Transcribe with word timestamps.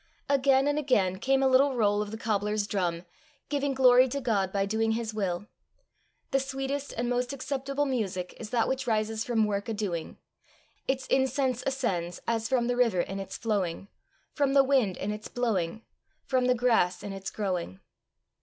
Again 0.27 0.67
and 0.67 0.79
again 0.79 1.19
came 1.19 1.43
a 1.43 1.47
little 1.47 1.75
roll 1.75 2.01
of 2.01 2.09
the 2.09 2.17
cobbler's 2.17 2.65
drum, 2.65 3.05
giving 3.49 3.75
glory 3.75 4.07
to 4.07 4.19
God 4.19 4.51
by 4.51 4.65
doing 4.65 4.93
his 4.93 5.13
will: 5.13 5.45
the 6.31 6.39
sweetest 6.39 6.91
and 6.93 7.07
most 7.07 7.33
acceptable 7.33 7.85
music 7.85 8.33
is 8.39 8.49
that 8.49 8.67
which 8.67 8.87
rises 8.87 9.23
from 9.23 9.45
work 9.45 9.69
a 9.69 9.75
doing; 9.75 10.17
its 10.87 11.05
incense 11.05 11.63
ascends 11.67 12.19
as 12.27 12.49
from 12.49 12.65
the 12.65 12.75
river 12.75 13.01
in 13.01 13.19
its 13.19 13.37
flowing, 13.37 13.89
from 14.33 14.53
the 14.53 14.63
wind 14.63 14.97
in 14.97 15.11
its 15.11 15.27
blowing, 15.27 15.83
from 16.25 16.45
the 16.45 16.55
grass 16.55 17.03
in 17.03 17.13
its 17.13 17.29
growing. 17.29 17.79